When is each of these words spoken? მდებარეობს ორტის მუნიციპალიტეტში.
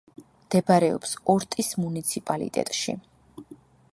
მდებარეობს 0.45 1.11
ორტის 1.33 1.69
მუნიციპალიტეტში. 1.83 2.99